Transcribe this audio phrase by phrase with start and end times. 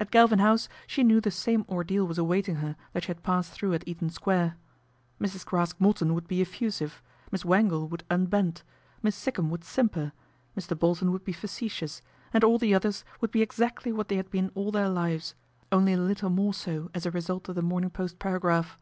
[0.00, 3.52] At Galvin House she knew the same ordeal was awaiting her that she had passed
[3.52, 4.56] through at Eaton Square.
[5.20, 5.46] Mrs.
[5.46, 7.00] Craske Morton would be effusive,
[7.30, 8.64] Miss Wangle would unbend,
[9.00, 10.10] Miss Sikkum would simper,
[10.58, 10.76] Mr.
[10.76, 12.02] Bolton would be facetious,
[12.34, 15.36] and all the others would be exactly what they had been all their lives,
[15.70, 18.76] only a little more so as a result of The Morning Post paragraph.